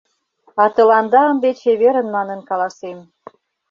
[0.63, 2.99] —А тыланда ынде чеверын манын каласем.